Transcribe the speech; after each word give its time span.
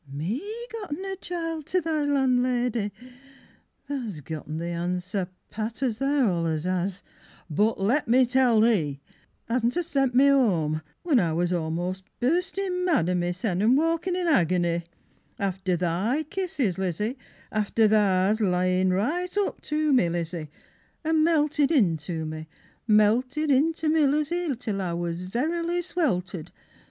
"Me 0.11 0.41
gotten 0.71 1.05
a 1.05 1.15
childt 1.15 1.67
to 1.67 1.79
thy 1.79 2.03
landlady!" 2.05 2.91
Tha's 3.87 4.21
gotten 4.21 4.57
thy 4.57 4.69
answer 4.69 5.27
pat, 5.51 5.83
As 5.83 5.99
tha 5.99 6.23
allers 6.27 6.63
hast 6.63 7.03
but 7.51 7.79
let 7.79 8.07
me 8.07 8.25
tell 8.25 8.59
thee 8.61 8.99
Hasna 9.47 9.69
ter 9.69 9.83
sent 9.83 10.15
me 10.15 10.23
whoam, 10.29 10.81
when 11.03 11.19
I 11.19 11.33
Was 11.33 11.53
a'most 11.53 12.03
burstin' 12.19 12.83
mad 12.83 13.09
o' 13.11 13.13
my 13.13 13.29
sen 13.29 13.61
An' 13.61 13.75
walkin' 13.75 14.15
in 14.15 14.25
agony; 14.25 14.85
After 15.37 15.77
thy 15.77 16.23
kisses, 16.31 16.79
Lizzie, 16.79 17.15
after 17.51 17.87
Tha's 17.87 18.41
lain 18.41 18.89
right 18.89 19.37
up 19.37 19.61
to 19.61 19.93
me 19.93 20.09
Lizzie, 20.09 20.49
an' 21.03 21.23
melted 21.23 21.71
Into 21.71 22.25
me, 22.25 22.47
melted 22.87 23.51
into 23.51 23.87
me, 23.87 24.07
Lizzie, 24.07 24.49
Till 24.57 24.81
I 24.81 24.93
was 24.93 25.21
verily 25.21 25.83
swelted. 25.83 26.51